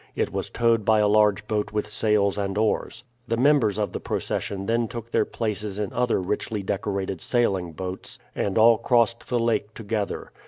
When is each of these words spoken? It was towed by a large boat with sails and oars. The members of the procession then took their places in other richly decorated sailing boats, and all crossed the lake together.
It 0.15 0.33
was 0.33 0.49
towed 0.49 0.83
by 0.83 0.97
a 0.97 1.07
large 1.07 1.47
boat 1.47 1.71
with 1.71 1.87
sails 1.87 2.35
and 2.35 2.57
oars. 2.57 3.03
The 3.27 3.37
members 3.37 3.77
of 3.77 3.91
the 3.91 3.99
procession 3.99 4.65
then 4.65 4.87
took 4.87 5.11
their 5.11 5.25
places 5.25 5.77
in 5.77 5.93
other 5.93 6.19
richly 6.19 6.63
decorated 6.63 7.21
sailing 7.21 7.73
boats, 7.73 8.17
and 8.33 8.57
all 8.57 8.79
crossed 8.79 9.29
the 9.29 9.37
lake 9.37 9.75
together. 9.75 10.31